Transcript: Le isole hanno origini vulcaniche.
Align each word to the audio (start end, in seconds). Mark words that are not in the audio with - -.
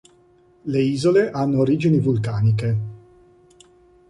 Le 0.65 0.81
isole 0.81 1.29
hanno 1.29 1.59
origini 1.59 1.99
vulcaniche. 1.99 2.77